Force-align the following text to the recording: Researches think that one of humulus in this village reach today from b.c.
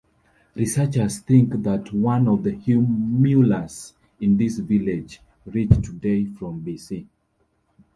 Researches 0.55 1.19
think 1.19 1.61
that 1.61 1.93
one 1.93 2.27
of 2.27 2.43
humulus 2.45 3.93
in 4.19 4.35
this 4.35 4.57
village 4.57 5.21
reach 5.45 5.69
today 5.85 6.25
from 6.25 6.59
b.c. 6.59 7.07